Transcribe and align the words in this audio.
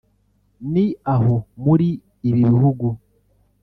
ni 0.71 0.85
aho 1.13 1.35
muri 1.63 1.89
ibi 2.29 2.41
bihugu 2.51 2.85